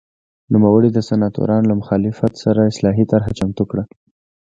نوموړي 0.53 0.89
د 0.93 0.99
سناتورانو 1.09 1.69
له 1.71 1.75
مخالفت 1.81 2.33
سره 2.43 2.69
اصلاحي 2.71 3.05
طرحه 3.11 3.31
چمتو 3.39 3.63
کړه 3.71 3.83